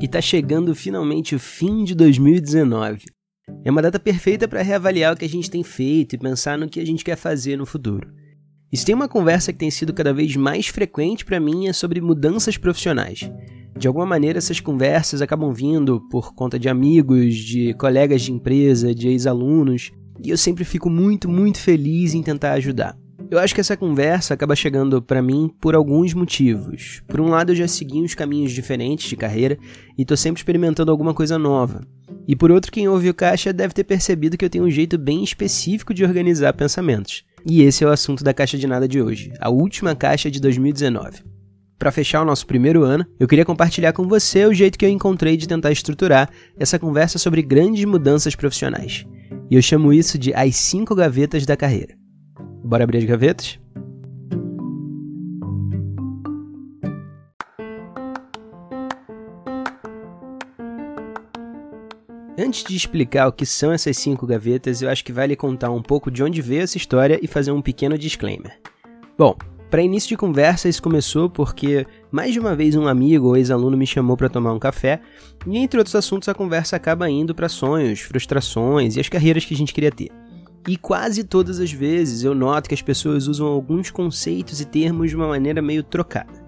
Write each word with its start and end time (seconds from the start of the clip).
E 0.00 0.06
tá 0.06 0.20
chegando 0.20 0.74
finalmente 0.74 1.34
o 1.34 1.38
fim 1.38 1.82
de 1.82 1.94
2019. 1.94 3.06
É 3.64 3.70
uma 3.70 3.80
data 3.80 3.98
perfeita 3.98 4.46
para 4.46 4.60
reavaliar 4.60 5.14
o 5.14 5.16
que 5.16 5.24
a 5.24 5.28
gente 5.28 5.50
tem 5.50 5.62
feito 5.62 6.14
e 6.14 6.18
pensar 6.18 6.58
no 6.58 6.68
que 6.68 6.80
a 6.80 6.84
gente 6.84 7.02
quer 7.02 7.16
fazer 7.16 7.56
no 7.56 7.64
futuro. 7.64 8.12
E 8.70 8.76
se 8.76 8.84
tem 8.84 8.94
uma 8.94 9.08
conversa 9.08 9.52
que 9.52 9.58
tem 9.58 9.70
sido 9.70 9.94
cada 9.94 10.12
vez 10.12 10.36
mais 10.36 10.66
frequente 10.66 11.24
para 11.24 11.40
mim 11.40 11.66
é 11.66 11.72
sobre 11.72 12.00
mudanças 12.00 12.58
profissionais. 12.58 13.30
De 13.78 13.88
alguma 13.88 14.04
maneira, 14.04 14.38
essas 14.38 14.60
conversas 14.60 15.22
acabam 15.22 15.52
vindo 15.52 16.00
por 16.10 16.34
conta 16.34 16.58
de 16.58 16.68
amigos, 16.68 17.34
de 17.34 17.72
colegas 17.74 18.22
de 18.22 18.32
empresa, 18.32 18.94
de 18.94 19.08
ex-alunos, 19.08 19.92
e 20.22 20.30
eu 20.30 20.36
sempre 20.36 20.64
fico 20.64 20.90
muito, 20.90 21.28
muito 21.28 21.58
feliz 21.58 22.12
em 22.14 22.22
tentar 22.22 22.52
ajudar. 22.52 22.96
Eu 23.28 23.40
acho 23.40 23.54
que 23.54 23.60
essa 23.60 23.76
conversa 23.76 24.34
acaba 24.34 24.54
chegando 24.54 25.02
para 25.02 25.20
mim 25.20 25.50
por 25.60 25.74
alguns 25.74 26.14
motivos. 26.14 27.02
Por 27.08 27.20
um 27.20 27.28
lado, 27.28 27.50
eu 27.50 27.56
já 27.56 27.66
segui 27.66 28.00
uns 28.00 28.14
caminhos 28.14 28.52
diferentes 28.52 29.08
de 29.08 29.16
carreira 29.16 29.58
e 29.98 30.04
tô 30.04 30.16
sempre 30.16 30.40
experimentando 30.40 30.92
alguma 30.92 31.12
coisa 31.12 31.36
nova. 31.36 31.84
E 32.28 32.36
por 32.36 32.52
outro, 32.52 32.70
quem 32.70 32.88
ouve 32.88 33.08
o 33.08 33.14
Caixa 33.14 33.52
deve 33.52 33.74
ter 33.74 33.84
percebido 33.84 34.36
que 34.36 34.44
eu 34.44 34.50
tenho 34.50 34.64
um 34.64 34.70
jeito 34.70 34.96
bem 34.96 35.24
específico 35.24 35.92
de 35.92 36.04
organizar 36.04 36.52
pensamentos. 36.52 37.24
E 37.44 37.62
esse 37.62 37.82
é 37.82 37.86
o 37.86 37.90
assunto 37.90 38.22
da 38.22 38.32
Caixa 38.32 38.56
de 38.56 38.66
Nada 38.66 38.86
de 38.86 39.02
hoje, 39.02 39.32
a 39.40 39.50
última 39.50 39.94
caixa 39.94 40.30
de 40.30 40.40
2019. 40.40 41.22
Para 41.78 41.92
fechar 41.92 42.22
o 42.22 42.24
nosso 42.24 42.46
primeiro 42.46 42.84
ano, 42.84 43.04
eu 43.18 43.28
queria 43.28 43.44
compartilhar 43.44 43.92
com 43.92 44.08
você 44.08 44.46
o 44.46 44.54
jeito 44.54 44.78
que 44.78 44.84
eu 44.84 44.88
encontrei 44.88 45.36
de 45.36 45.46
tentar 45.46 45.70
estruturar 45.70 46.30
essa 46.58 46.78
conversa 46.78 47.18
sobre 47.18 47.42
grandes 47.42 47.84
mudanças 47.84 48.34
profissionais. 48.34 49.04
E 49.50 49.54
eu 49.54 49.62
chamo 49.62 49.92
isso 49.92 50.16
de 50.18 50.32
as 50.32 50.56
cinco 50.56 50.94
gavetas 50.94 51.44
da 51.44 51.56
carreira. 51.56 52.05
Bora 52.66 52.82
abrir 52.82 52.98
as 52.98 53.04
gavetas? 53.04 53.60
Antes 62.36 62.64
de 62.64 62.74
explicar 62.74 63.28
o 63.28 63.32
que 63.32 63.46
são 63.46 63.70
essas 63.70 63.96
cinco 63.96 64.26
gavetas, 64.26 64.82
eu 64.82 64.90
acho 64.90 65.04
que 65.04 65.12
vale 65.12 65.36
contar 65.36 65.70
um 65.70 65.80
pouco 65.80 66.10
de 66.10 66.24
onde 66.24 66.42
veio 66.42 66.62
essa 66.62 66.76
história 66.76 67.20
e 67.22 67.28
fazer 67.28 67.52
um 67.52 67.62
pequeno 67.62 67.96
disclaimer. 67.96 68.58
Bom, 69.16 69.36
para 69.70 69.82
início 69.82 70.08
de 70.08 70.16
conversa, 70.16 70.68
isso 70.68 70.82
começou 70.82 71.30
porque 71.30 71.86
mais 72.10 72.32
de 72.32 72.40
uma 72.40 72.56
vez 72.56 72.74
um 72.74 72.88
amigo 72.88 73.28
ou 73.28 73.36
ex-aluno 73.36 73.76
me 73.76 73.86
chamou 73.86 74.16
para 74.16 74.28
tomar 74.28 74.52
um 74.52 74.58
café, 74.58 75.00
e 75.46 75.56
entre 75.56 75.78
outros 75.78 75.94
assuntos 75.94 76.28
a 76.28 76.34
conversa 76.34 76.74
acaba 76.74 77.08
indo 77.08 77.32
para 77.32 77.48
sonhos, 77.48 78.00
frustrações 78.00 78.96
e 78.96 79.00
as 79.00 79.08
carreiras 79.08 79.44
que 79.44 79.54
a 79.54 79.56
gente 79.56 79.72
queria 79.72 79.92
ter. 79.92 80.10
E 80.68 80.76
quase 80.76 81.22
todas 81.22 81.60
as 81.60 81.70
vezes 81.70 82.24
eu 82.24 82.34
noto 82.34 82.68
que 82.68 82.74
as 82.74 82.82
pessoas 82.82 83.28
usam 83.28 83.46
alguns 83.46 83.90
conceitos 83.90 84.60
e 84.60 84.64
termos 84.64 85.10
de 85.10 85.16
uma 85.16 85.28
maneira 85.28 85.62
meio 85.62 85.82
trocada. 85.82 86.44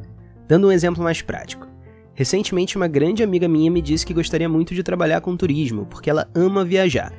Dando 0.48 0.66
um 0.66 0.72
exemplo 0.72 1.04
mais 1.04 1.22
prático. 1.22 1.68
Recentemente, 2.14 2.76
uma 2.76 2.88
grande 2.88 3.22
amiga 3.22 3.46
minha 3.46 3.70
me 3.70 3.80
disse 3.80 4.04
que 4.04 4.12
gostaria 4.12 4.48
muito 4.48 4.74
de 4.74 4.82
trabalhar 4.82 5.20
com 5.20 5.36
turismo, 5.36 5.86
porque 5.86 6.10
ela 6.10 6.28
ama 6.34 6.64
viajar. 6.64 7.12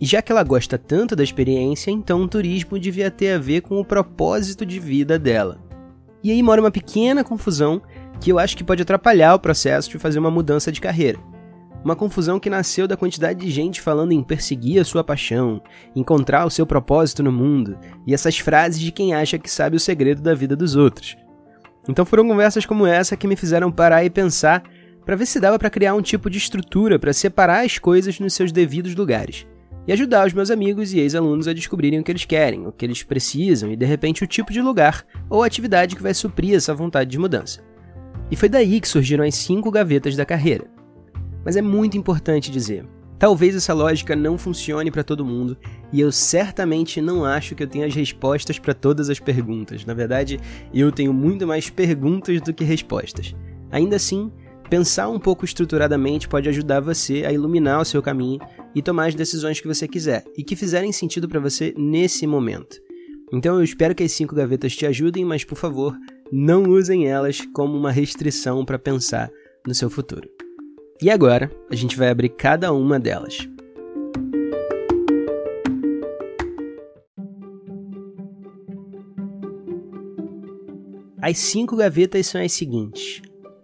E 0.00 0.06
já 0.06 0.22
que 0.22 0.32
ela 0.32 0.42
gosta 0.42 0.78
tanto 0.78 1.14
da 1.14 1.22
experiência, 1.22 1.90
então 1.90 2.22
o 2.22 2.28
turismo 2.28 2.78
devia 2.78 3.10
ter 3.10 3.32
a 3.32 3.38
ver 3.38 3.60
com 3.60 3.78
o 3.78 3.84
propósito 3.84 4.64
de 4.64 4.78
vida 4.78 5.18
dela. 5.18 5.58
E 6.24 6.30
aí 6.30 6.42
mora 6.42 6.62
uma 6.62 6.70
pequena 6.70 7.22
confusão 7.22 7.82
que 8.18 8.32
eu 8.32 8.38
acho 8.38 8.56
que 8.56 8.64
pode 8.64 8.80
atrapalhar 8.80 9.34
o 9.34 9.38
processo 9.38 9.90
de 9.90 9.98
fazer 9.98 10.18
uma 10.18 10.30
mudança 10.30 10.72
de 10.72 10.80
carreira. 10.80 11.18
Uma 11.84 11.96
confusão 11.96 12.38
que 12.38 12.50
nasceu 12.50 12.86
da 12.86 12.96
quantidade 12.96 13.40
de 13.40 13.50
gente 13.50 13.80
falando 13.80 14.12
em 14.12 14.22
perseguir 14.22 14.80
a 14.80 14.84
sua 14.84 15.02
paixão, 15.02 15.62
encontrar 15.96 16.44
o 16.44 16.50
seu 16.50 16.66
propósito 16.66 17.22
no 17.22 17.32
mundo, 17.32 17.78
e 18.06 18.12
essas 18.12 18.38
frases 18.38 18.80
de 18.80 18.92
quem 18.92 19.14
acha 19.14 19.38
que 19.38 19.50
sabe 19.50 19.76
o 19.76 19.80
segredo 19.80 20.20
da 20.20 20.34
vida 20.34 20.54
dos 20.54 20.76
outros. 20.76 21.16
Então 21.88 22.04
foram 22.04 22.28
conversas 22.28 22.66
como 22.66 22.86
essa 22.86 23.16
que 23.16 23.26
me 23.26 23.36
fizeram 23.36 23.72
parar 23.72 24.04
e 24.04 24.10
pensar 24.10 24.62
para 25.06 25.16
ver 25.16 25.26
se 25.26 25.40
dava 25.40 25.58
para 25.58 25.70
criar 25.70 25.94
um 25.94 26.02
tipo 26.02 26.28
de 26.28 26.36
estrutura 26.36 26.98
para 26.98 27.12
separar 27.12 27.64
as 27.64 27.78
coisas 27.78 28.20
nos 28.20 28.34
seus 28.34 28.52
devidos 28.52 28.94
lugares 28.94 29.46
e 29.86 29.92
ajudar 29.92 30.26
os 30.26 30.32
meus 30.32 30.50
amigos 30.50 30.92
e 30.92 30.98
ex-alunos 30.98 31.48
a 31.48 31.52
descobrirem 31.52 31.98
o 31.98 32.04
que 32.04 32.12
eles 32.12 32.24
querem, 32.24 32.66
o 32.66 32.72
que 32.72 32.84
eles 32.84 33.02
precisam 33.02 33.72
e 33.72 33.76
de 33.76 33.84
repente 33.84 34.22
o 34.22 34.26
tipo 34.26 34.52
de 34.52 34.60
lugar 34.60 35.04
ou 35.28 35.42
atividade 35.42 35.96
que 35.96 36.02
vai 36.02 36.14
suprir 36.14 36.54
essa 36.54 36.74
vontade 36.74 37.10
de 37.10 37.18
mudança. 37.18 37.60
E 38.30 38.36
foi 38.36 38.48
daí 38.48 38.80
que 38.80 38.86
surgiram 38.86 39.24
as 39.24 39.34
cinco 39.34 39.70
gavetas 39.70 40.14
da 40.14 40.24
carreira. 40.24 40.66
Mas 41.44 41.56
é 41.56 41.62
muito 41.62 41.96
importante 41.96 42.50
dizer: 42.50 42.84
talvez 43.18 43.54
essa 43.54 43.74
lógica 43.74 44.16
não 44.16 44.38
funcione 44.38 44.90
para 44.90 45.04
todo 45.04 45.24
mundo, 45.24 45.56
e 45.92 46.00
eu 46.00 46.10
certamente 46.10 47.00
não 47.00 47.24
acho 47.24 47.54
que 47.54 47.62
eu 47.62 47.68
tenha 47.68 47.86
as 47.86 47.94
respostas 47.94 48.58
para 48.58 48.74
todas 48.74 49.10
as 49.10 49.20
perguntas. 49.20 49.84
Na 49.84 49.94
verdade, 49.94 50.40
eu 50.72 50.90
tenho 50.90 51.12
muito 51.12 51.46
mais 51.46 51.68
perguntas 51.68 52.40
do 52.40 52.52
que 52.52 52.64
respostas. 52.64 53.34
Ainda 53.70 53.96
assim, 53.96 54.32
pensar 54.68 55.08
um 55.08 55.18
pouco 55.18 55.44
estruturadamente 55.44 56.28
pode 56.28 56.48
ajudar 56.48 56.80
você 56.80 57.24
a 57.24 57.32
iluminar 57.32 57.80
o 57.80 57.84
seu 57.84 58.02
caminho 58.02 58.38
e 58.74 58.80
tomar 58.80 59.06
as 59.06 59.14
decisões 59.14 59.60
que 59.60 59.68
você 59.68 59.86
quiser 59.86 60.24
e 60.36 60.42
que 60.42 60.56
fizerem 60.56 60.92
sentido 60.92 61.28
para 61.28 61.40
você 61.40 61.74
nesse 61.76 62.26
momento. 62.26 62.78
Então 63.32 63.56
eu 63.56 63.62
espero 63.62 63.94
que 63.94 64.02
as 64.02 64.12
cinco 64.12 64.34
gavetas 64.34 64.74
te 64.74 64.86
ajudem, 64.86 65.24
mas 65.24 65.44
por 65.44 65.56
favor, 65.56 65.96
não 66.32 66.64
usem 66.64 67.06
elas 67.06 67.40
como 67.52 67.76
uma 67.76 67.92
restrição 67.92 68.64
para 68.64 68.78
pensar 68.78 69.30
no 69.66 69.74
seu 69.74 69.90
futuro. 69.90 70.39
E 71.02 71.08
agora, 71.08 71.50
a 71.70 71.74
gente 71.74 71.96
vai 71.96 72.10
abrir 72.10 72.28
cada 72.28 72.74
uma 72.74 73.00
delas. 73.00 73.38
As 81.22 81.38
cinco 81.38 81.74
gavetas 81.74 82.26
são 82.26 82.42
as 82.42 82.52
seguintes: 82.52 83.22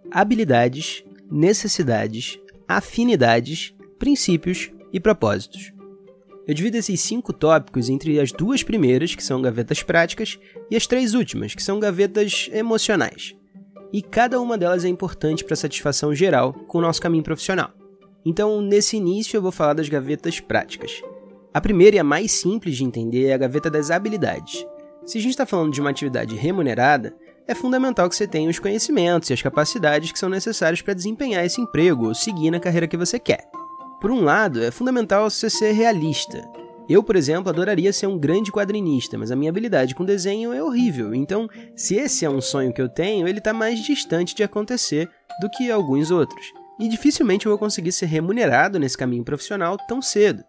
habilidades, 0.09 1.03
necessidades, 1.29 2.39
afinidades, 2.67 3.71
princípios 3.99 4.71
e 4.91 4.99
propósitos. 4.99 5.71
Eu 6.47 6.55
divido 6.55 6.77
esses 6.77 7.01
cinco 7.01 7.33
tópicos 7.33 7.87
entre 7.87 8.19
as 8.19 8.31
duas 8.31 8.63
primeiras, 8.63 9.13
que 9.13 9.23
são 9.23 9.43
gavetas 9.43 9.83
práticas, 9.83 10.39
e 10.71 10.75
as 10.75 10.87
três 10.87 11.13
últimas, 11.13 11.53
que 11.53 11.61
são 11.61 11.79
gavetas 11.79 12.49
emocionais 12.51 13.36
e 13.91 14.01
cada 14.01 14.39
uma 14.39 14.57
delas 14.57 14.85
é 14.85 14.89
importante 14.89 15.43
para 15.43 15.53
a 15.53 15.57
satisfação 15.57 16.13
geral 16.13 16.53
com 16.53 16.77
o 16.77 16.81
nosso 16.81 17.01
caminho 17.01 17.23
profissional. 17.23 17.71
Então, 18.25 18.61
nesse 18.61 18.97
início, 18.97 19.37
eu 19.37 19.41
vou 19.41 19.51
falar 19.51 19.73
das 19.73 19.87
gavetas 19.87 20.39
práticas. 20.39 21.01
A 21.53 21.61
primeira 21.61 21.95
e 21.95 21.99
a 21.99 22.03
mais 22.03 22.31
simples 22.31 22.75
de 22.75 22.83
entender 22.83 23.27
é 23.27 23.33
a 23.33 23.37
gaveta 23.37 23.69
das 23.69 23.89
habilidades. 23.89 24.65
Se 25.05 25.17
a 25.17 25.21
gente 25.21 25.31
está 25.31 25.45
falando 25.45 25.71
de 25.71 25.79
uma 25.79 25.89
atividade 25.89 26.35
remunerada, 26.35 27.15
é 27.47 27.55
fundamental 27.55 28.09
que 28.09 28.15
você 28.15 28.27
tenha 28.27 28.49
os 28.49 28.59
conhecimentos 28.59 29.29
e 29.29 29.33
as 29.33 29.41
capacidades 29.41 30.11
que 30.11 30.19
são 30.19 30.27
necessários 30.27 30.81
para 30.81 30.93
desempenhar 30.93 31.45
esse 31.45 31.61
emprego 31.61 32.07
ou 32.07 32.13
seguir 32.13 32.51
na 32.51 32.59
carreira 32.59 32.87
que 32.87 32.97
você 32.97 33.17
quer. 33.17 33.49
Por 34.01 34.11
um 34.11 34.23
lado, 34.23 34.61
é 34.61 34.69
fundamental 34.69 35.29
você 35.29 35.49
ser 35.49 35.71
realista. 35.71 36.45
Eu, 36.89 37.03
por 37.03 37.17
exemplo, 37.17 37.49
adoraria 37.49 37.91
ser 37.91 38.07
um 38.07 38.17
grande 38.17 38.51
quadrinista, 38.51 39.17
mas 39.17 39.29
a 39.29 39.35
minha 39.35 39.49
habilidade 39.49 39.93
com 39.93 40.05
desenho 40.05 40.53
é 40.53 40.63
horrível. 40.63 41.13
Então, 41.13 41.49
se 41.75 41.95
esse 41.95 42.23
é 42.23 42.29
um 42.29 42.39
sonho 42.39 42.73
que 42.73 42.81
eu 42.81 42.87
tenho, 42.87 43.27
ele 43.27 43.39
está 43.39 43.51
mais 43.51 43.83
distante 43.83 44.33
de 44.33 44.41
acontecer 44.41 45.09
do 45.41 45.49
que 45.49 45.69
alguns 45.69 46.11
outros. 46.11 46.53
E 46.79 46.87
dificilmente 46.87 47.45
eu 47.45 47.49
vou 47.49 47.59
conseguir 47.59 47.91
ser 47.91 48.05
remunerado 48.05 48.79
nesse 48.79 48.97
caminho 48.97 49.25
profissional 49.25 49.77
tão 49.87 50.01
cedo. 50.01 50.43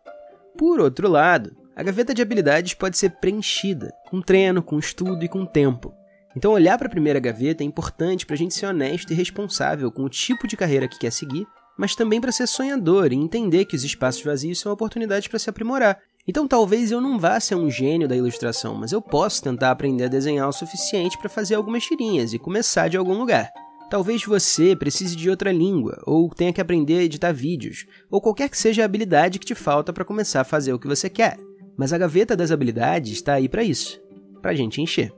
Por 0.57 0.79
outro 0.79 1.09
lado, 1.09 1.57
a 1.75 1.83
gaveta 1.83 2.15
de 2.15 2.23
habilidades 2.23 2.75
pode 2.75 2.97
ser 2.97 3.11
preenchida 3.21 3.93
com 4.09 4.21
treino, 4.21 4.63
com 4.63 4.79
estudo 4.79 5.25
e 5.25 5.29
com 5.29 5.45
tempo. 5.45 5.93
Então, 6.37 6.53
olhar 6.53 6.79
para 6.79 6.87
a 6.87 6.91
primeira 6.91 7.19
gaveta 7.19 7.65
é 7.65 7.67
importante 7.67 8.25
para 8.25 8.35
a 8.35 8.39
gente 8.39 8.55
ser 8.55 8.67
honesto 8.67 9.13
e 9.13 9.17
responsável 9.17 9.91
com 9.91 10.05
o 10.05 10.09
tipo 10.09 10.47
de 10.47 10.57
carreira 10.57 10.87
que 10.87 10.99
quer 10.99 11.11
seguir, 11.11 11.47
mas 11.77 11.97
também 11.97 12.21
para 12.21 12.31
ser 12.31 12.47
sonhador 12.47 13.13
e 13.13 13.17
entender 13.17 13.65
que 13.65 13.75
os 13.75 13.83
espaços 13.83 14.23
vazios 14.23 14.61
são 14.61 14.71
oportunidades 14.73 15.27
para 15.27 15.39
se 15.39 15.49
aprimorar 15.49 15.99
então 16.29 16.47
talvez 16.47 16.93
eu 16.93 17.01
não 17.01 17.19
vá 17.19 17.41
ser 17.41 17.55
um 17.55 17.71
gênio 17.71 18.07
da 18.07 18.15
ilustração, 18.15 18.75
mas 18.75 18.93
eu 18.93 19.01
posso 19.01 19.43
tentar 19.43 19.71
aprender 19.71 20.05
a 20.05 20.09
desenhar 20.09 20.47
o 20.47 20.53
suficiente 20.53 21.17
para 21.17 21.31
fazer 21.31 21.55
algumas 21.55 21.83
tirinhas 21.85 22.35
e 22.35 22.39
começar 22.39 22.89
de 22.89 22.99
algum 22.99 23.15
lugar. 23.15 23.51
Talvez 23.89 24.23
você 24.23 24.77
precise 24.77 25.17
de 25.17 25.31
outra 25.31 25.51
língua, 25.51 26.03
ou 26.05 26.29
tenha 26.29 26.53
que 26.53 26.61
aprender 26.61 26.99
a 26.99 27.03
editar 27.05 27.33
vídeos, 27.33 27.87
ou 28.11 28.21
qualquer 28.21 28.51
que 28.51 28.59
seja 28.59 28.83
a 28.83 28.85
habilidade 28.85 29.39
que 29.39 29.47
te 29.47 29.55
falta 29.55 29.91
para 29.91 30.05
começar 30.05 30.43
a 30.43 30.45
fazer 30.45 30.75
o 30.75 30.79
que 30.79 30.87
você 30.87 31.09
quer. 31.09 31.39
Mas 31.75 31.95
a 31.95 31.99
gaveta 31.99 32.37
das 32.37 32.51
habilidades 32.51 33.15
está 33.15 33.33
aí 33.33 33.49
para 33.49 33.65
isso, 33.65 33.99
para 34.43 34.55
gente 34.55 34.83
encher. 34.83 35.11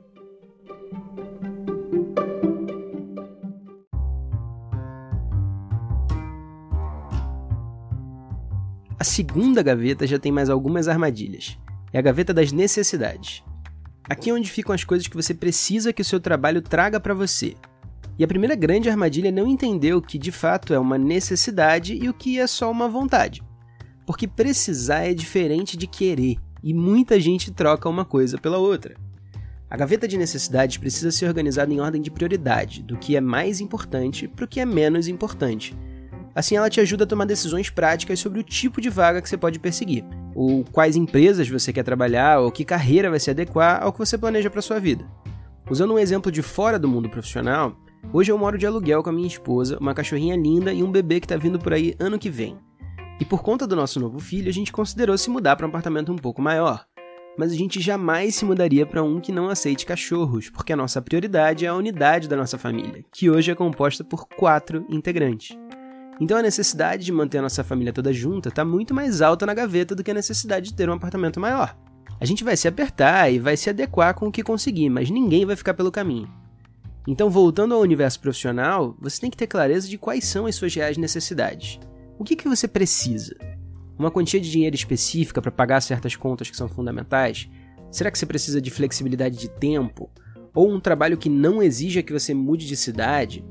A 9.01 9.03
segunda 9.03 9.63
gaveta 9.63 10.05
já 10.05 10.19
tem 10.19 10.31
mais 10.31 10.47
algumas 10.47 10.87
armadilhas. 10.87 11.57
É 11.91 11.97
a 11.97 12.01
gaveta 12.03 12.31
das 12.31 12.51
necessidades. 12.51 13.43
Aqui 14.07 14.29
é 14.29 14.33
onde 14.35 14.51
ficam 14.51 14.75
as 14.75 14.83
coisas 14.83 15.07
que 15.07 15.15
você 15.15 15.33
precisa 15.33 15.91
que 15.91 16.03
o 16.03 16.05
seu 16.05 16.19
trabalho 16.19 16.61
traga 16.61 16.99
para 16.99 17.15
você. 17.15 17.55
E 18.19 18.23
a 18.23 18.27
primeira 18.27 18.53
grande 18.53 18.91
armadilha 18.91 19.29
é 19.29 19.31
não 19.31 19.47
entender 19.47 19.95
o 19.95 20.03
que 20.03 20.19
de 20.19 20.31
fato 20.31 20.71
é 20.71 20.77
uma 20.77 20.99
necessidade 20.99 21.95
e 21.95 22.07
o 22.09 22.13
que 22.13 22.39
é 22.39 22.45
só 22.45 22.69
uma 22.69 22.87
vontade. 22.87 23.41
Porque 24.05 24.27
precisar 24.27 24.99
é 24.99 25.15
diferente 25.15 25.75
de 25.75 25.87
querer, 25.87 26.37
e 26.63 26.71
muita 26.71 27.19
gente 27.19 27.49
troca 27.49 27.89
uma 27.89 28.05
coisa 28.05 28.37
pela 28.37 28.59
outra. 28.59 28.95
A 29.67 29.75
gaveta 29.75 30.07
de 30.07 30.15
necessidades 30.15 30.77
precisa 30.77 31.09
ser 31.09 31.25
organizada 31.25 31.73
em 31.73 31.79
ordem 31.79 32.03
de 32.03 32.11
prioridade, 32.11 32.83
do 32.83 32.95
que 32.97 33.15
é 33.15 33.19
mais 33.19 33.61
importante 33.61 34.27
para 34.27 34.45
o 34.45 34.47
que 34.47 34.59
é 34.59 34.65
menos 34.65 35.07
importante 35.07 35.75
Assim, 36.33 36.55
ela 36.55 36.69
te 36.69 36.79
ajuda 36.79 37.03
a 37.03 37.07
tomar 37.07 37.25
decisões 37.25 37.69
práticas 37.69 38.19
sobre 38.19 38.39
o 38.39 38.43
tipo 38.43 38.79
de 38.79 38.89
vaga 38.89 39.21
que 39.21 39.27
você 39.27 39.37
pode 39.37 39.59
perseguir, 39.59 40.05
ou 40.33 40.63
quais 40.71 40.95
empresas 40.95 41.49
você 41.49 41.73
quer 41.73 41.83
trabalhar, 41.83 42.39
ou 42.39 42.51
que 42.51 42.63
carreira 42.63 43.09
vai 43.09 43.19
se 43.19 43.29
adequar 43.29 43.83
ao 43.83 43.91
que 43.91 43.99
você 43.99 44.17
planeja 44.17 44.49
para 44.49 44.61
sua 44.61 44.79
vida. 44.79 45.05
Usando 45.69 45.93
um 45.93 45.99
exemplo 45.99 46.31
de 46.31 46.41
fora 46.41 46.79
do 46.79 46.87
mundo 46.87 47.09
profissional, 47.09 47.75
hoje 48.13 48.31
eu 48.31 48.37
moro 48.37 48.57
de 48.57 48.65
aluguel 48.65 49.03
com 49.03 49.09
a 49.09 49.13
minha 49.13 49.27
esposa, 49.27 49.77
uma 49.79 49.93
cachorrinha 49.93 50.35
linda 50.35 50.73
e 50.73 50.81
um 50.83 50.91
bebê 50.91 51.19
que 51.19 51.25
está 51.25 51.35
vindo 51.35 51.59
por 51.59 51.73
aí 51.73 51.95
ano 51.99 52.17
que 52.17 52.29
vem. 52.29 52.57
E 53.19 53.25
por 53.25 53.43
conta 53.43 53.67
do 53.67 53.75
nosso 53.75 53.99
novo 53.99 54.19
filho, 54.19 54.49
a 54.49 54.53
gente 54.53 54.71
considerou 54.71 55.17
se 55.17 55.29
mudar 55.29 55.55
para 55.55 55.65
um 55.65 55.69
apartamento 55.69 56.11
um 56.11 56.17
pouco 56.17 56.41
maior. 56.41 56.85
Mas 57.37 57.51
a 57.51 57.55
gente 57.55 57.79
jamais 57.79 58.35
se 58.35 58.43
mudaria 58.43 58.85
para 58.85 59.03
um 59.03 59.19
que 59.19 59.31
não 59.31 59.47
aceite 59.49 59.85
cachorros, 59.85 60.49
porque 60.49 60.73
a 60.73 60.75
nossa 60.75 61.01
prioridade 61.01 61.65
é 61.65 61.69
a 61.69 61.75
unidade 61.75 62.27
da 62.27 62.35
nossa 62.35 62.57
família, 62.57 63.05
que 63.11 63.29
hoje 63.29 63.51
é 63.51 63.55
composta 63.55 64.03
por 64.03 64.27
quatro 64.27 64.85
integrantes. 64.89 65.57
Então 66.21 66.37
a 66.37 66.41
necessidade 66.43 67.03
de 67.03 67.11
manter 67.11 67.39
a 67.39 67.41
nossa 67.41 67.63
família 67.63 67.91
toda 67.91 68.13
junta 68.13 68.49
está 68.49 68.63
muito 68.63 68.93
mais 68.93 69.23
alta 69.23 69.43
na 69.43 69.55
gaveta 69.55 69.95
do 69.95 70.03
que 70.03 70.11
a 70.11 70.13
necessidade 70.13 70.67
de 70.67 70.75
ter 70.75 70.87
um 70.87 70.93
apartamento 70.93 71.39
maior. 71.39 71.75
A 72.19 72.25
gente 72.25 72.43
vai 72.43 72.55
se 72.55 72.67
apertar 72.67 73.33
e 73.33 73.39
vai 73.39 73.57
se 73.57 73.71
adequar 73.71 74.13
com 74.13 74.27
o 74.27 74.31
que 74.31 74.43
conseguir, 74.43 74.87
mas 74.87 75.09
ninguém 75.09 75.47
vai 75.47 75.55
ficar 75.55 75.73
pelo 75.73 75.91
caminho. 75.91 76.31
Então, 77.07 77.27
voltando 77.27 77.73
ao 77.73 77.81
universo 77.81 78.19
profissional, 78.19 78.95
você 79.01 79.19
tem 79.19 79.31
que 79.31 79.35
ter 79.35 79.47
clareza 79.47 79.89
de 79.89 79.97
quais 79.97 80.23
são 80.25 80.45
as 80.45 80.53
suas 80.53 80.75
reais 80.75 80.95
necessidades. 80.95 81.79
O 82.19 82.23
que, 82.23 82.35
que 82.35 82.47
você 82.47 82.67
precisa? 82.67 83.35
Uma 83.97 84.11
quantia 84.11 84.39
de 84.39 84.51
dinheiro 84.51 84.75
específica 84.75 85.41
para 85.41 85.51
pagar 85.51 85.81
certas 85.81 86.15
contas 86.15 86.51
que 86.51 86.55
são 86.55 86.69
fundamentais? 86.69 87.49
Será 87.89 88.11
que 88.11 88.19
você 88.19 88.27
precisa 88.27 88.61
de 88.61 88.69
flexibilidade 88.69 89.39
de 89.39 89.49
tempo? 89.49 90.07
Ou 90.53 90.71
um 90.71 90.79
trabalho 90.79 91.17
que 91.17 91.29
não 91.29 91.63
exija 91.63 92.03
que 92.03 92.13
você 92.13 92.31
mude 92.31 92.67
de 92.67 92.77
cidade? 92.77 93.43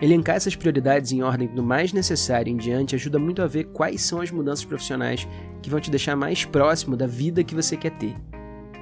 Elencar 0.00 0.36
essas 0.36 0.54
prioridades 0.54 1.10
em 1.10 1.22
ordem 1.22 1.48
do 1.48 1.62
mais 1.62 1.92
necessário 1.92 2.52
em 2.52 2.56
diante 2.56 2.94
ajuda 2.94 3.18
muito 3.18 3.42
a 3.42 3.48
ver 3.48 3.64
quais 3.64 4.00
são 4.02 4.20
as 4.20 4.30
mudanças 4.30 4.64
profissionais 4.64 5.26
que 5.60 5.68
vão 5.68 5.80
te 5.80 5.90
deixar 5.90 6.14
mais 6.14 6.44
próximo 6.44 6.96
da 6.96 7.06
vida 7.06 7.42
que 7.42 7.54
você 7.54 7.76
quer 7.76 7.90
ter. 7.98 8.14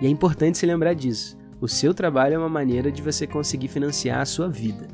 E 0.00 0.06
é 0.06 0.10
importante 0.10 0.58
se 0.58 0.66
lembrar 0.66 0.94
disso. 0.94 1.38
O 1.58 1.66
seu 1.66 1.94
trabalho 1.94 2.34
é 2.34 2.38
uma 2.38 2.50
maneira 2.50 2.92
de 2.92 3.00
você 3.00 3.26
conseguir 3.26 3.68
financiar 3.68 4.20
a 4.20 4.26
sua 4.26 4.46
vida. 4.46 4.88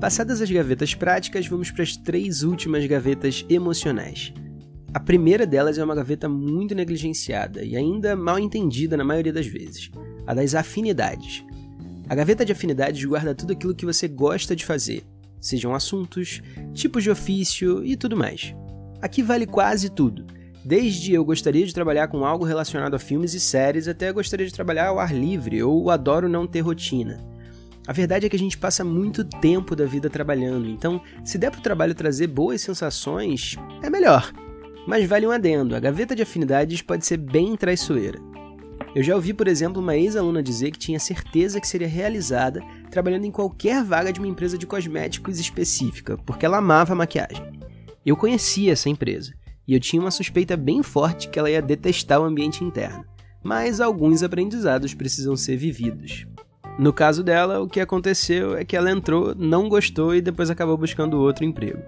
Passadas 0.00 0.40
as 0.40 0.50
gavetas 0.50 0.94
práticas, 0.94 1.46
vamos 1.46 1.70
para 1.70 1.82
as 1.82 1.94
três 1.94 2.42
últimas 2.42 2.86
gavetas 2.86 3.44
emocionais. 3.50 4.32
A 4.92 4.98
primeira 4.98 5.46
delas 5.46 5.78
é 5.78 5.84
uma 5.84 5.94
gaveta 5.94 6.28
muito 6.28 6.74
negligenciada 6.74 7.62
e 7.62 7.76
ainda 7.76 8.16
mal 8.16 8.40
entendida 8.40 8.96
na 8.96 9.04
maioria 9.04 9.32
das 9.32 9.46
vezes, 9.46 9.88
a 10.26 10.34
das 10.34 10.52
afinidades. 10.52 11.44
A 12.08 12.14
gaveta 12.16 12.44
de 12.44 12.50
afinidades 12.50 13.04
guarda 13.04 13.32
tudo 13.32 13.52
aquilo 13.52 13.74
que 13.74 13.86
você 13.86 14.08
gosta 14.08 14.56
de 14.56 14.66
fazer, 14.66 15.04
sejam 15.40 15.76
assuntos, 15.76 16.42
tipos 16.74 17.04
de 17.04 17.10
ofício 17.10 17.84
e 17.84 17.96
tudo 17.96 18.16
mais. 18.16 18.52
Aqui 19.00 19.22
vale 19.22 19.46
quase 19.46 19.90
tudo, 19.90 20.26
desde 20.64 21.14
eu 21.14 21.24
gostaria 21.24 21.64
de 21.64 21.72
trabalhar 21.72 22.08
com 22.08 22.24
algo 22.24 22.44
relacionado 22.44 22.94
a 22.94 22.98
filmes 22.98 23.32
e 23.32 23.38
séries 23.38 23.86
até 23.86 24.12
gostaria 24.12 24.44
de 24.44 24.52
trabalhar 24.52 24.88
ao 24.88 24.98
ar 24.98 25.14
livre 25.14 25.62
ou 25.62 25.88
adoro 25.88 26.28
não 26.28 26.48
ter 26.48 26.62
rotina. 26.62 27.24
A 27.86 27.92
verdade 27.92 28.26
é 28.26 28.28
que 28.28 28.36
a 28.36 28.40
gente 28.40 28.58
passa 28.58 28.84
muito 28.84 29.22
tempo 29.22 29.76
da 29.76 29.84
vida 29.84 30.10
trabalhando, 30.10 30.68
então 30.68 31.00
se 31.24 31.38
der 31.38 31.52
para 31.52 31.60
o 31.60 31.62
trabalho 31.62 31.94
trazer 31.94 32.26
boas 32.26 32.60
sensações, 32.60 33.54
é 33.84 33.88
melhor. 33.88 34.32
Mas 34.90 35.08
vale 35.08 35.24
um 35.24 35.30
adendo: 35.30 35.76
a 35.76 35.78
gaveta 35.78 36.16
de 36.16 36.22
afinidades 36.24 36.82
pode 36.82 37.06
ser 37.06 37.16
bem 37.16 37.54
traiçoeira. 37.54 38.18
Eu 38.92 39.04
já 39.04 39.14
ouvi, 39.14 39.32
por 39.32 39.46
exemplo, 39.46 39.80
uma 39.80 39.96
ex-aluna 39.96 40.42
dizer 40.42 40.72
que 40.72 40.80
tinha 40.80 40.98
certeza 40.98 41.60
que 41.60 41.68
seria 41.68 41.86
realizada 41.86 42.60
trabalhando 42.90 43.24
em 43.24 43.30
qualquer 43.30 43.84
vaga 43.84 44.12
de 44.12 44.18
uma 44.18 44.26
empresa 44.26 44.58
de 44.58 44.66
cosméticos 44.66 45.38
específica, 45.38 46.18
porque 46.26 46.44
ela 46.44 46.58
amava 46.58 46.92
maquiagem. 46.92 47.52
Eu 48.04 48.16
conhecia 48.16 48.72
essa 48.72 48.88
empresa 48.88 49.32
e 49.64 49.74
eu 49.74 49.78
tinha 49.78 50.02
uma 50.02 50.10
suspeita 50.10 50.56
bem 50.56 50.82
forte 50.82 51.28
que 51.28 51.38
ela 51.38 51.48
ia 51.48 51.62
detestar 51.62 52.20
o 52.20 52.24
ambiente 52.24 52.64
interno. 52.64 53.04
Mas 53.44 53.80
alguns 53.80 54.24
aprendizados 54.24 54.92
precisam 54.92 55.36
ser 55.36 55.56
vividos. 55.56 56.26
No 56.76 56.92
caso 56.92 57.22
dela, 57.22 57.60
o 57.60 57.68
que 57.68 57.78
aconteceu 57.78 58.56
é 58.56 58.64
que 58.64 58.76
ela 58.76 58.90
entrou, 58.90 59.36
não 59.36 59.68
gostou 59.68 60.16
e 60.16 60.20
depois 60.20 60.50
acabou 60.50 60.76
buscando 60.76 61.20
outro 61.20 61.44
emprego. 61.44 61.78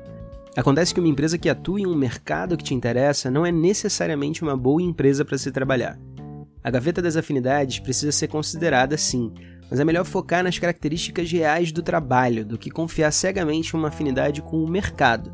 Acontece 0.54 0.92
que 0.92 1.00
uma 1.00 1.08
empresa 1.08 1.38
que 1.38 1.48
atua 1.48 1.80
em 1.80 1.86
um 1.86 1.94
mercado 1.94 2.58
que 2.58 2.64
te 2.64 2.74
interessa 2.74 3.30
não 3.30 3.46
é 3.46 3.50
necessariamente 3.50 4.42
uma 4.42 4.54
boa 4.54 4.82
empresa 4.82 5.24
para 5.24 5.38
se 5.38 5.50
trabalhar. 5.50 5.98
A 6.62 6.70
gaveta 6.70 7.00
das 7.00 7.16
afinidades 7.16 7.78
precisa 7.78 8.12
ser 8.12 8.28
considerada 8.28 8.98
sim, 8.98 9.32
mas 9.70 9.80
é 9.80 9.84
melhor 9.84 10.04
focar 10.04 10.44
nas 10.44 10.58
características 10.58 11.32
reais 11.32 11.72
do 11.72 11.82
trabalho 11.82 12.44
do 12.44 12.58
que 12.58 12.70
confiar 12.70 13.10
cegamente 13.10 13.74
em 13.74 13.78
uma 13.78 13.88
afinidade 13.88 14.42
com 14.42 14.62
o 14.62 14.68
mercado, 14.68 15.32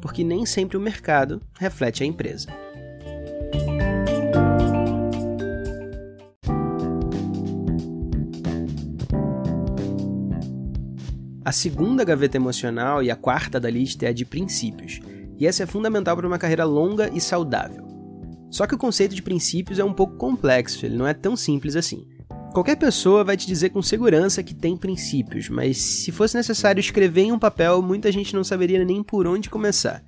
porque 0.00 0.22
nem 0.22 0.46
sempre 0.46 0.76
o 0.76 0.80
mercado 0.80 1.42
reflete 1.58 2.04
a 2.04 2.06
empresa. 2.06 2.61
A 11.52 11.54
segunda 11.54 12.02
gaveta 12.02 12.38
emocional 12.38 13.02
e 13.02 13.10
a 13.10 13.14
quarta 13.14 13.60
da 13.60 13.68
lista 13.68 14.06
é 14.06 14.08
a 14.08 14.12
de 14.14 14.24
princípios, 14.24 15.00
e 15.38 15.46
essa 15.46 15.64
é 15.64 15.66
fundamental 15.66 16.16
para 16.16 16.26
uma 16.26 16.38
carreira 16.38 16.64
longa 16.64 17.10
e 17.12 17.20
saudável. 17.20 17.86
Só 18.50 18.66
que 18.66 18.74
o 18.74 18.78
conceito 18.78 19.14
de 19.14 19.20
princípios 19.20 19.78
é 19.78 19.84
um 19.84 19.92
pouco 19.92 20.16
complexo, 20.16 20.86
ele 20.86 20.96
não 20.96 21.06
é 21.06 21.12
tão 21.12 21.36
simples 21.36 21.76
assim. 21.76 22.08
Qualquer 22.54 22.76
pessoa 22.76 23.22
vai 23.22 23.36
te 23.36 23.46
dizer 23.46 23.68
com 23.68 23.82
segurança 23.82 24.42
que 24.42 24.54
tem 24.54 24.78
princípios, 24.78 25.50
mas 25.50 25.76
se 25.76 26.10
fosse 26.10 26.38
necessário 26.38 26.80
escrever 26.80 27.24
em 27.24 27.32
um 27.32 27.38
papel, 27.38 27.82
muita 27.82 28.10
gente 28.10 28.34
não 28.34 28.42
saberia 28.42 28.82
nem 28.82 29.02
por 29.02 29.26
onde 29.26 29.50
começar. 29.50 30.02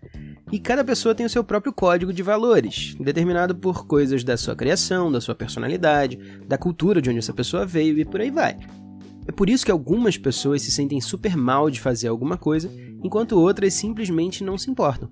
E 0.50 0.58
cada 0.58 0.82
pessoa 0.82 1.14
tem 1.14 1.26
o 1.26 1.30
seu 1.30 1.44
próprio 1.44 1.74
código 1.74 2.10
de 2.10 2.22
valores, 2.22 2.96
determinado 2.98 3.54
por 3.54 3.86
coisas 3.86 4.24
da 4.24 4.38
sua 4.38 4.56
criação, 4.56 5.12
da 5.12 5.20
sua 5.20 5.34
personalidade, 5.34 6.18
da 6.48 6.56
cultura 6.56 7.02
de 7.02 7.10
onde 7.10 7.18
essa 7.18 7.34
pessoa 7.34 7.66
veio 7.66 7.98
e 7.98 8.04
por 8.06 8.22
aí 8.22 8.30
vai. 8.30 8.56
É 9.26 9.32
por 9.32 9.48
isso 9.48 9.64
que 9.64 9.70
algumas 9.70 10.16
pessoas 10.16 10.62
se 10.62 10.70
sentem 10.70 11.00
super 11.00 11.36
mal 11.36 11.70
de 11.70 11.80
fazer 11.80 12.08
alguma 12.08 12.36
coisa, 12.36 12.70
enquanto 13.02 13.38
outras 13.38 13.74
simplesmente 13.74 14.44
não 14.44 14.58
se 14.58 14.70
importam. 14.70 15.08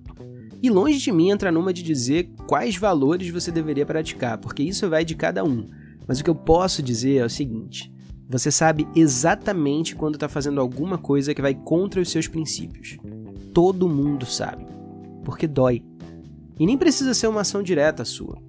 E 0.61 0.69
longe 0.69 0.97
de 0.97 1.11
mim 1.11 1.29
entrar 1.29 1.51
numa 1.51 1.73
de 1.73 1.83
dizer 1.83 2.29
quais 2.47 2.77
valores 2.77 3.29
você 3.29 3.51
deveria 3.51 3.85
praticar, 3.85 4.37
porque 4.37 4.63
isso 4.63 4.89
vai 4.89 5.03
de 5.03 5.15
cada 5.15 5.43
um. 5.43 5.69
Mas 6.07 6.19
o 6.19 6.23
que 6.23 6.29
eu 6.29 6.35
posso 6.35 6.81
dizer 6.81 7.17
é 7.17 7.25
o 7.25 7.29
seguinte: 7.29 7.93
você 8.29 8.49
sabe 8.49 8.87
exatamente 8.95 9.95
quando 9.95 10.15
está 10.15 10.29
fazendo 10.29 10.61
alguma 10.61 10.97
coisa 10.97 11.33
que 11.33 11.41
vai 11.41 11.53
contra 11.53 12.01
os 12.01 12.09
seus 12.09 12.27
princípios. 12.27 12.97
Todo 13.53 13.89
mundo 13.89 14.25
sabe. 14.25 14.65
Porque 15.23 15.47
dói. 15.47 15.83
E 16.59 16.65
nem 16.65 16.77
precisa 16.77 17.13
ser 17.13 17.27
uma 17.27 17.41
ação 17.41 17.61
direta 17.61 18.05
sua. 18.05 18.41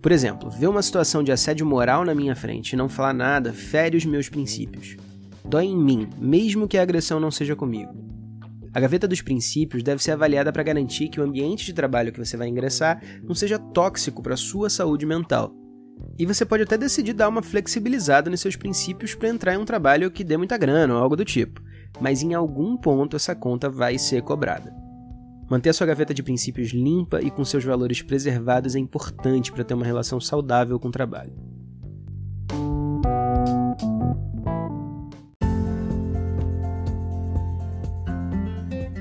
Por 0.00 0.12
exemplo, 0.12 0.48
ver 0.50 0.68
uma 0.68 0.82
situação 0.82 1.22
de 1.22 1.32
assédio 1.32 1.66
moral 1.66 2.04
na 2.04 2.14
minha 2.14 2.36
frente 2.36 2.72
e 2.72 2.76
não 2.76 2.88
falar 2.88 3.12
nada 3.12 3.52
fere 3.52 3.96
os 3.96 4.04
meus 4.04 4.28
princípios. 4.28 4.96
Dói 5.44 5.64
em 5.64 5.76
mim, 5.76 6.08
mesmo 6.18 6.68
que 6.68 6.78
a 6.78 6.82
agressão 6.82 7.18
não 7.18 7.30
seja 7.30 7.56
comigo. 7.56 7.92
A 8.72 8.80
gaveta 8.80 9.08
dos 9.08 9.22
princípios 9.22 9.82
deve 9.82 10.02
ser 10.02 10.12
avaliada 10.12 10.52
para 10.52 10.62
garantir 10.62 11.08
que 11.08 11.20
o 11.20 11.24
ambiente 11.24 11.64
de 11.64 11.72
trabalho 11.72 12.12
que 12.12 12.24
você 12.24 12.36
vai 12.36 12.48
ingressar 12.48 13.02
não 13.24 13.34
seja 13.34 13.58
tóxico 13.58 14.22
para 14.22 14.36
sua 14.36 14.70
saúde 14.70 15.04
mental. 15.04 15.52
E 16.16 16.24
você 16.24 16.44
pode 16.44 16.62
até 16.62 16.76
decidir 16.76 17.12
dar 17.12 17.28
uma 17.28 17.42
flexibilizada 17.42 18.30
nos 18.30 18.40
seus 18.40 18.54
princípios 18.54 19.14
para 19.14 19.28
entrar 19.28 19.54
em 19.54 19.58
um 19.58 19.64
trabalho 19.64 20.10
que 20.10 20.22
dê 20.22 20.36
muita 20.36 20.56
grana 20.56 20.94
ou 20.94 21.00
algo 21.00 21.16
do 21.16 21.24
tipo, 21.24 21.60
mas 22.00 22.22
em 22.22 22.34
algum 22.34 22.76
ponto 22.76 23.16
essa 23.16 23.34
conta 23.34 23.68
vai 23.68 23.98
ser 23.98 24.22
cobrada. 24.22 24.87
Manter 25.48 25.70
a 25.70 25.72
sua 25.72 25.86
gaveta 25.86 26.12
de 26.12 26.22
princípios 26.22 26.72
limpa 26.72 27.22
e 27.22 27.30
com 27.30 27.42
seus 27.42 27.64
valores 27.64 28.02
preservados 28.02 28.74
é 28.74 28.78
importante 28.78 29.50
para 29.50 29.64
ter 29.64 29.72
uma 29.72 29.84
relação 29.84 30.20
saudável 30.20 30.78
com 30.78 30.88
o 30.88 30.92
trabalho. 30.92 31.32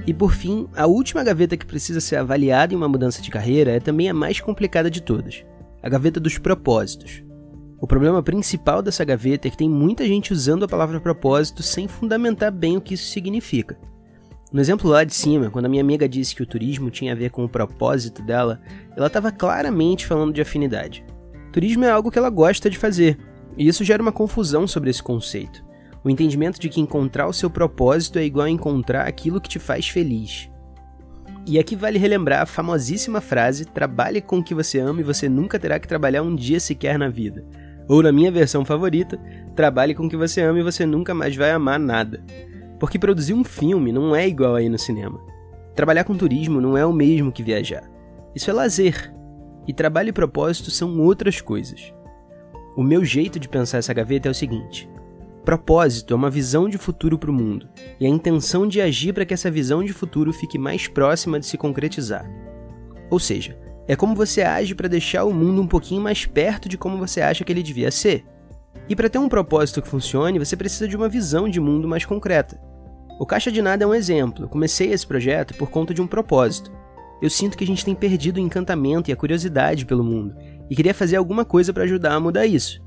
E 0.08 0.14
por 0.14 0.32
fim, 0.32 0.70
a 0.74 0.88
última 0.88 1.22
gaveta 1.22 1.58
que 1.58 1.66
precisa 1.66 2.00
ser 2.00 2.16
avaliada 2.16 2.74
em 2.74 2.78
uma 2.78 2.88
mudança 2.88 3.22
de 3.22 3.30
carreira 3.30 3.72
é 3.72 3.80
também 3.82 4.10
a 4.10 4.14
mais 4.14 4.40
complicada 4.40 4.90
de 4.90 5.02
todas: 5.02 5.44
a 5.84 5.90
gaveta 5.90 6.18
dos 6.18 6.38
propósitos. 6.38 7.22
O 7.78 7.86
problema 7.86 8.24
principal 8.24 8.82
dessa 8.82 9.04
gaveta 9.04 9.50
é 9.50 9.52
que 9.52 9.58
tem 9.58 9.70
muita 9.70 10.06
gente 10.06 10.32
usando 10.32 10.64
a 10.64 10.68
palavra 10.68 11.02
propósito 11.02 11.62
sem 11.62 11.90
fundamentar 11.90 12.54
bem 12.54 12.78
o 12.78 12.82
que 12.82 12.94
isso 12.94 13.12
significa. 13.12 13.78
No 14.52 14.62
exemplo 14.62 14.90
lá 14.90 15.04
de 15.04 15.14
cima, 15.14 15.50
quando 15.50 15.66
a 15.66 15.70
minha 15.70 15.84
amiga 15.84 16.08
disse 16.08 16.34
que 16.34 16.42
o 16.42 16.46
turismo 16.46 16.90
tinha 16.90 17.12
a 17.12 17.16
ver 17.16 17.32
com 17.32 17.44
o 17.44 17.50
propósito 17.50 18.22
dela, 18.22 18.62
ela 18.96 19.08
estava 19.08 19.30
claramente 19.30 20.06
falando 20.06 20.34
de 20.34 20.42
afinidade. 20.42 21.06
Turismo 21.52 21.84
é 21.84 21.92
algo 21.92 22.10
que 22.10 22.18
ela 22.18 22.30
gosta 22.30 22.70
de 22.70 22.78
fazer, 22.78 23.18
e 23.58 23.68
isso 23.68 23.84
gera 23.84 24.02
uma 24.02 24.12
confusão 24.12 24.66
sobre 24.66 24.90
esse 24.90 25.04
conceito. 25.04 25.66
O 26.02 26.10
entendimento 26.10 26.60
de 26.60 26.70
que 26.70 26.80
encontrar 26.80 27.28
o 27.28 27.34
seu 27.34 27.50
propósito 27.50 28.20
é 28.20 28.24
igual 28.24 28.46
a 28.46 28.50
encontrar 28.50 29.06
aquilo 29.06 29.42
que 29.42 29.50
te 29.50 29.60
faz 29.60 29.90
feliz. 29.90 30.50
E 31.46 31.60
aqui 31.60 31.76
vale 31.76 32.00
relembrar 32.00 32.44
a 32.44 32.46
famosíssima 32.46 33.20
frase: 33.20 33.66
trabalhe 33.66 34.22
com 34.22 34.40
o 34.40 34.44
que 34.44 34.56
você 34.56 34.80
ama 34.80 35.02
e 35.02 35.04
você 35.04 35.28
nunca 35.28 35.60
terá 35.60 35.78
que 35.78 35.88
trabalhar 35.88 36.22
um 36.22 36.34
dia 36.36 36.60
sequer 36.60 36.98
na 36.98 37.10
vida. 37.10 37.46
Ou 37.90 38.02
na 38.02 38.12
minha 38.12 38.32
versão 38.32 38.64
favorita, 38.64 39.20
trabalhe 39.56 39.94
com 39.94 40.06
o 40.06 40.10
que 40.10 40.18
você 40.18 40.42
ama 40.42 40.60
e 40.60 40.64
você 40.64 40.86
nunca 40.86 41.14
mais 41.14 41.36
vai 41.36 41.52
amar 41.52 41.80
nada. 41.80 42.24
Porque 42.80 43.00
produzir 43.00 43.34
um 43.34 43.44
filme 43.44 43.92
não 43.92 44.16
é 44.16 44.28
igual 44.28 44.56
aí 44.56 44.70
no 44.70 44.78
cinema. 44.78 45.20
Trabalhar 45.76 46.04
com 46.04 46.16
turismo 46.16 46.62
não 46.62 46.78
é 46.78 46.86
o 46.86 46.94
mesmo 46.94 47.32
que 47.32 47.44
viajar. 47.44 47.90
Isso 48.36 48.50
é 48.50 48.54
lazer. 48.54 49.14
E 49.68 49.74
trabalho 49.74 50.10
e 50.10 50.14
propósito 50.14 50.72
são 50.72 51.00
outras 51.00 51.42
coisas. 51.42 51.94
O 52.76 52.84
meu 52.84 53.04
jeito 53.04 53.40
de 53.40 53.50
pensar 53.50 53.80
essa 53.80 53.94
gaveta 53.94 54.28
é 54.28 54.32
o 54.32 54.36
seguinte: 54.36 54.90
propósito 55.44 56.14
é 56.14 56.16
uma 56.16 56.30
visão 56.30 56.70
de 56.70 56.78
futuro 56.78 57.18
para 57.18 57.32
o 57.32 57.34
mundo 57.34 57.68
e 58.00 58.06
a 58.06 58.10
intenção 58.10 58.68
de 58.68 58.80
agir 58.80 59.14
para 59.14 59.26
que 59.26 59.34
essa 59.34 59.50
visão 59.50 59.84
de 59.84 59.94
futuro 59.94 60.32
fique 60.32 60.58
mais 60.58 60.88
próxima 60.88 61.40
de 61.40 61.46
se 61.46 61.58
concretizar. 61.58 62.30
Ou 63.10 63.20
seja, 63.20 63.58
é 63.88 63.96
como 63.96 64.16
você 64.16 64.42
age 64.42 64.76
para 64.76 64.90
deixar 64.90 65.24
o 65.24 65.34
mundo 65.34 65.62
um 65.62 65.68
pouquinho 65.68 66.02
mais 66.02 66.26
perto 66.26 66.68
de 66.68 66.78
como 66.78 66.98
você 66.98 67.22
acha 67.22 67.44
que 67.44 67.52
ele 67.52 67.64
devia 67.64 67.90
ser. 67.90 68.26
E 68.90 68.96
para 68.96 69.10
ter 69.10 69.18
um 69.18 69.30
propósito 69.30 69.82
que 69.82 69.88
funcione, 69.88 70.40
você 70.40 70.56
precisa 70.56 70.88
de 70.88 70.96
uma 70.96 71.10
visão 71.10 71.48
de 71.48 71.60
mundo 71.60 71.88
mais 71.88 72.06
concreta. 72.06 72.60
O 73.20 73.26
Caixa 73.26 73.52
de 73.52 73.64
Nada 73.64 73.84
é 73.84 73.88
um 73.88 73.96
exemplo. 73.96 74.46
Eu 74.46 74.50
comecei 74.50 74.92
esse 74.92 75.06
projeto 75.06 75.56
por 75.56 75.72
conta 75.72 75.94
de 75.94 76.02
um 76.02 76.08
propósito. 76.08 76.72
Eu 77.20 77.32
sinto 77.32 77.58
que 77.58 77.64
a 77.64 77.68
gente 77.68 77.84
tem 77.84 77.96
perdido 77.96 78.38
o 78.38 78.40
encantamento 78.40 79.10
e 79.10 79.14
a 79.14 79.16
curiosidade 79.16 79.88
pelo 79.88 80.04
mundo, 80.04 80.36
e 80.70 80.76
queria 80.76 80.94
fazer 80.94 81.16
alguma 81.16 81.44
coisa 81.44 81.74
para 81.74 81.84
ajudar 81.84 82.14
a 82.14 82.20
mudar 82.20 82.46
isso. 82.46 82.80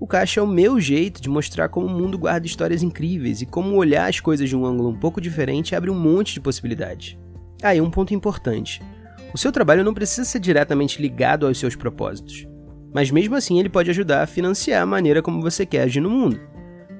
O 0.00 0.06
Caixa 0.06 0.40
é 0.40 0.42
o 0.42 0.46
meu 0.46 0.80
jeito 0.80 1.20
de 1.20 1.28
mostrar 1.28 1.68
como 1.68 1.86
o 1.86 1.90
mundo 1.90 2.18
guarda 2.18 2.46
histórias 2.46 2.82
incríveis 2.82 3.42
e 3.42 3.46
como 3.46 3.76
olhar 3.76 4.08
as 4.08 4.18
coisas 4.18 4.48
de 4.48 4.56
um 4.56 4.64
ângulo 4.64 4.88
um 4.88 4.98
pouco 4.98 5.20
diferente 5.20 5.74
abre 5.74 5.90
um 5.90 5.98
monte 5.98 6.32
de 6.32 6.40
possibilidades. 6.40 7.18
Ah, 7.62 7.74
e 7.74 7.80
um 7.80 7.90
ponto 7.90 8.14
importante. 8.14 8.80
O 9.34 9.38
seu 9.38 9.52
trabalho 9.52 9.84
não 9.84 9.92
precisa 9.92 10.24
ser 10.24 10.38
diretamente 10.38 11.00
ligado 11.00 11.46
aos 11.46 11.58
seus 11.58 11.76
propósitos, 11.76 12.46
mas 12.94 13.10
mesmo 13.10 13.34
assim 13.34 13.58
ele 13.58 13.68
pode 13.68 13.90
ajudar 13.90 14.22
a 14.22 14.26
financiar 14.26 14.82
a 14.82 14.86
maneira 14.86 15.20
como 15.20 15.42
você 15.42 15.66
quer 15.66 15.82
agir 15.82 16.00
no 16.00 16.08
mundo. 16.08 16.40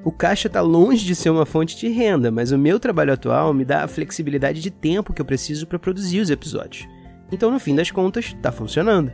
O 0.07 0.13
caixa 0.13 0.47
está 0.47 0.61
longe 0.61 1.05
de 1.05 1.17
ser 1.17 1.31
uma 1.31 1.45
fonte 1.45 1.77
de 1.77 1.89
renda, 1.89 2.31
mas 2.31 2.53
o 2.53 2.59
meu 2.59 2.79
trabalho 2.79 3.13
atual 3.13 3.53
me 3.53 3.65
dá 3.65 3.83
a 3.83 3.89
flexibilidade 3.89 4.61
de 4.61 4.71
tempo 4.71 5.13
que 5.13 5.21
eu 5.21 5.25
preciso 5.25 5.67
para 5.67 5.81
produzir 5.81 6.21
os 6.21 6.31
episódios. 6.31 6.87
Então, 7.33 7.51
no 7.51 7.59
fim 7.59 7.75
das 7.75 7.91
contas, 7.91 8.27
está 8.27 8.53
funcionando. 8.53 9.11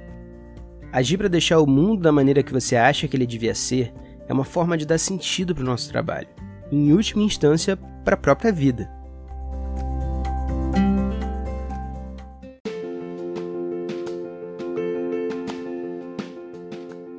Agir 0.93 1.17
para 1.17 1.29
deixar 1.29 1.61
o 1.61 1.67
mundo 1.67 2.03
da 2.03 2.13
maneira 2.13 2.43
que 2.43 2.53
você 2.53 2.77
acha 2.77 3.09
que 3.09 3.17
ele 3.17 3.27
devia 3.27 3.55
ser 3.55 3.91
é 4.29 4.35
uma 4.35 4.45
forma 4.45 4.77
de 4.77 4.85
dar 4.85 4.99
sentido 4.99 5.55
para 5.55 5.63
o 5.63 5.67
nosso 5.67 5.91
trabalho, 5.91 6.29
em 6.71 6.93
última 6.93 7.23
instância, 7.23 7.75
para 8.05 8.13
a 8.13 8.19
própria 8.19 8.53
vida. 8.53 8.87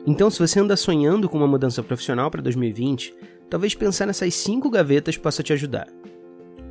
Então, 0.05 0.29
se 0.29 0.37
você 0.37 0.59
anda 0.59 0.75
sonhando 0.75 1.27
com 1.27 1.37
uma 1.37 1.47
mudança 1.47 1.81
profissional 1.81 2.29
para 2.29 2.41
2020, 2.41 3.15
talvez 3.53 3.75
pensar 3.75 4.07
nessas 4.07 4.33
cinco 4.33 4.67
gavetas 4.67 5.15
possa 5.15 5.43
te 5.43 5.53
ajudar. 5.53 5.87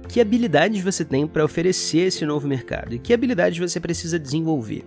Que 0.09 0.21
habilidades 0.21 0.83
você 0.83 1.05
tem 1.05 1.29
para 1.29 1.45
oferecer 1.45 2.09
esse 2.09 2.27
novo 2.27 2.49
mercado 2.49 2.93
e 2.93 2.99
que 2.99 3.15
habilidades 3.15 3.57
você 3.57 3.79
precisa 3.79 4.19
desenvolver? 4.19 4.85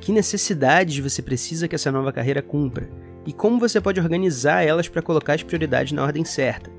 Que 0.00 0.10
necessidades 0.10 0.96
você 0.96 1.20
precisa 1.20 1.68
que 1.68 1.74
essa 1.74 1.92
nova 1.92 2.10
carreira 2.10 2.40
cumpra 2.40 2.88
e 3.26 3.34
como 3.34 3.60
você 3.60 3.82
pode 3.82 4.00
organizar 4.00 4.62
elas 4.62 4.88
para 4.88 5.02
colocar 5.02 5.34
as 5.34 5.42
prioridades 5.42 5.92
na 5.92 6.02
ordem 6.02 6.24
certa? 6.24 6.70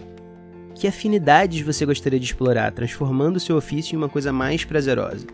Que 0.74 0.88
afinidades 0.88 1.62
você 1.62 1.86
gostaria 1.86 2.20
de 2.20 2.26
explorar, 2.26 2.72
transformando 2.72 3.40
seu 3.40 3.56
ofício 3.56 3.94
em 3.94 3.98
uma 3.98 4.10
coisa 4.10 4.34
mais 4.34 4.66
prazerosa? 4.66 5.28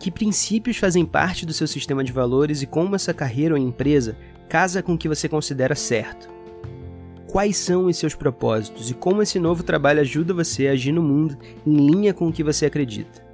Que 0.00 0.10
princípios 0.10 0.76
fazem 0.76 1.06
parte 1.06 1.46
do 1.46 1.52
seu 1.52 1.68
sistema 1.68 2.02
de 2.02 2.10
valores 2.10 2.62
e 2.62 2.66
como 2.66 2.96
essa 2.96 3.14
carreira 3.14 3.54
ou 3.54 3.60
empresa 3.60 4.16
casa 4.48 4.82
com 4.82 4.94
o 4.94 4.98
que 4.98 5.08
você 5.08 5.28
considera 5.28 5.76
certo. 5.76 6.31
Quais 7.32 7.56
são 7.56 7.86
os 7.86 7.96
seus 7.96 8.14
propósitos 8.14 8.90
e 8.90 8.94
como 8.94 9.22
esse 9.22 9.38
novo 9.38 9.62
trabalho 9.62 10.02
ajuda 10.02 10.34
você 10.34 10.68
a 10.68 10.72
agir 10.72 10.92
no 10.92 11.02
mundo 11.02 11.38
em 11.66 11.74
linha 11.74 12.12
com 12.12 12.28
o 12.28 12.32
que 12.32 12.44
você 12.44 12.66
acredita? 12.66 13.24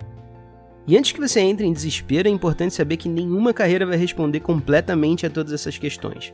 E 0.87 0.97
antes 0.97 1.11
que 1.11 1.19
você 1.19 1.41
entre 1.41 1.67
em 1.67 1.73
desespero, 1.73 2.29
é 2.29 2.31
importante 2.31 2.75
saber 2.75 2.97
que 2.97 3.09
nenhuma 3.09 3.53
carreira 3.53 3.85
vai 3.85 3.97
responder 3.97 4.39
completamente 4.39 5.27
a 5.27 5.31
todas 5.31 5.53
essas 5.53 5.79
questões. 5.79 6.33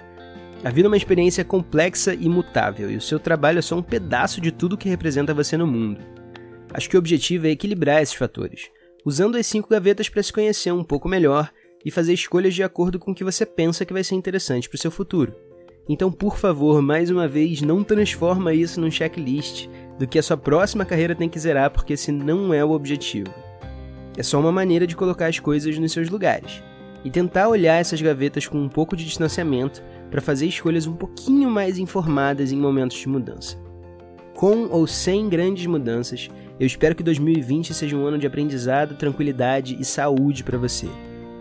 A 0.62 0.68
vida 0.68 0.88
é 0.88 0.90
uma 0.90 0.96
experiência 0.98 1.42
complexa 1.42 2.12
e 2.12 2.28
mutável, 2.28 2.90
e 2.90 2.96
o 2.96 3.00
seu 3.00 3.18
trabalho 3.18 3.60
é 3.60 3.62
só 3.62 3.78
um 3.78 3.82
pedaço 3.82 4.42
de 4.42 4.52
tudo 4.52 4.76
que 4.76 4.90
representa 4.90 5.32
você 5.32 5.56
no 5.56 5.66
mundo. 5.66 6.02
Acho 6.70 6.90
que 6.90 6.96
o 6.96 6.98
objetivo 6.98 7.46
é 7.46 7.50
equilibrar 7.50 8.02
esses 8.02 8.14
fatores, 8.14 8.68
usando 9.06 9.38
as 9.38 9.46
cinco 9.46 9.70
gavetas 9.70 10.10
para 10.10 10.22
se 10.22 10.34
conhecer 10.34 10.70
um 10.70 10.84
pouco 10.84 11.08
melhor 11.08 11.50
e 11.82 11.90
fazer 11.90 12.12
escolhas 12.12 12.54
de 12.54 12.62
acordo 12.62 12.98
com 12.98 13.12
o 13.12 13.14
que 13.14 13.24
você 13.24 13.46
pensa 13.46 13.86
que 13.86 13.92
vai 13.94 14.04
ser 14.04 14.16
interessante 14.16 14.68
para 14.68 14.76
o 14.76 14.80
seu 14.80 14.90
futuro. 14.90 15.34
Então, 15.88 16.10
por 16.10 16.38
favor, 16.38 16.80
mais 16.80 17.10
uma 17.10 17.28
vez, 17.28 17.60
não 17.60 17.84
transforma 17.84 18.54
isso 18.54 18.80
num 18.80 18.90
checklist 18.90 19.68
do 19.98 20.06
que 20.06 20.18
a 20.18 20.22
sua 20.22 20.36
próxima 20.36 20.84
carreira 20.84 21.14
tem 21.14 21.28
que 21.28 21.38
zerar, 21.38 21.70
porque 21.70 21.92
esse 21.92 22.10
não 22.10 22.54
é 22.54 22.64
o 22.64 22.70
objetivo. 22.70 23.32
É 24.16 24.22
só 24.22 24.40
uma 24.40 24.50
maneira 24.50 24.86
de 24.86 24.96
colocar 24.96 25.26
as 25.26 25.38
coisas 25.38 25.78
nos 25.78 25.92
seus 25.92 26.08
lugares 26.08 26.62
e 27.04 27.10
tentar 27.10 27.48
olhar 27.48 27.78
essas 27.78 28.00
gavetas 28.00 28.46
com 28.46 28.58
um 28.58 28.68
pouco 28.68 28.96
de 28.96 29.04
distanciamento 29.04 29.82
para 30.10 30.22
fazer 30.22 30.46
escolhas 30.46 30.86
um 30.86 30.94
pouquinho 30.94 31.50
mais 31.50 31.78
informadas 31.78 32.50
em 32.50 32.56
momentos 32.56 32.96
de 32.96 33.08
mudança. 33.08 33.58
Com 34.32 34.68
ou 34.70 34.86
sem 34.86 35.28
grandes 35.28 35.66
mudanças, 35.66 36.30
eu 36.58 36.66
espero 36.66 36.94
que 36.94 37.02
2020 37.02 37.74
seja 37.74 37.94
um 37.94 38.06
ano 38.06 38.18
de 38.18 38.26
aprendizado, 38.26 38.96
tranquilidade 38.96 39.76
e 39.78 39.84
saúde 39.84 40.42
para 40.42 40.56
você 40.56 40.88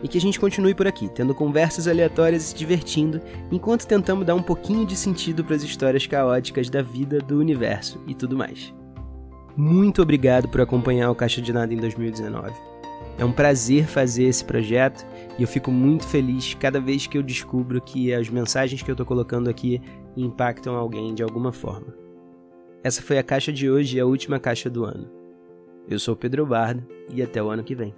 e 0.03 0.07
que 0.07 0.17
a 0.17 0.21
gente 0.21 0.39
continue 0.39 0.75
por 0.75 0.85
aqui, 0.85 1.07
tendo 1.07 1.33
conversas 1.33 1.87
aleatórias 1.87 2.43
e 2.43 2.45
se 2.47 2.55
divertindo, 2.55 3.21
enquanto 3.49 3.87
tentamos 3.87 4.25
dar 4.25 4.35
um 4.35 4.43
pouquinho 4.43 4.85
de 4.85 4.97
sentido 4.97 5.43
para 5.43 5.55
as 5.55 5.63
histórias 5.63 6.05
caóticas 6.05 6.69
da 6.69 6.81
vida, 6.81 7.19
do 7.19 7.39
universo 7.39 8.03
e 8.05 8.13
tudo 8.13 8.37
mais. 8.37 8.73
Muito 9.55 10.01
obrigado 10.01 10.49
por 10.49 10.59
acompanhar 10.59 11.09
o 11.09 11.15
Caixa 11.15 11.41
de 11.41 11.53
Nada 11.53 11.73
em 11.73 11.77
2019. 11.77 12.51
É 13.17 13.23
um 13.23 13.31
prazer 13.31 13.85
fazer 13.85 14.23
esse 14.23 14.43
projeto 14.43 15.05
e 15.37 15.43
eu 15.43 15.47
fico 15.47 15.71
muito 15.71 16.05
feliz 16.07 16.55
cada 16.55 16.81
vez 16.81 17.07
que 17.07 17.17
eu 17.17 17.23
descubro 17.23 17.79
que 17.79 18.13
as 18.13 18.27
mensagens 18.27 18.81
que 18.81 18.89
eu 18.89 18.93
estou 18.93 19.05
colocando 19.05 19.49
aqui 19.49 19.79
impactam 20.17 20.75
alguém 20.75 21.13
de 21.13 21.23
alguma 21.23 21.51
forma. 21.51 21.95
Essa 22.83 23.01
foi 23.01 23.17
a 23.17 23.23
caixa 23.23 23.53
de 23.53 23.69
hoje 23.69 23.97
e 23.97 23.99
a 23.99 24.05
última 24.05 24.39
caixa 24.39 24.69
do 24.69 24.83
ano. 24.83 25.09
Eu 25.87 25.99
sou 25.99 26.15
Pedro 26.15 26.45
Bardo 26.45 26.83
e 27.13 27.21
até 27.21 27.41
o 27.41 27.49
ano 27.49 27.63
que 27.63 27.75
vem. 27.75 27.93